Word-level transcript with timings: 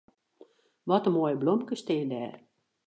Wat 0.89 1.07
in 1.07 1.13
moaie 1.15 1.37
blomkes 1.41 1.81
steane 1.83 2.07
dêr. 2.13 2.35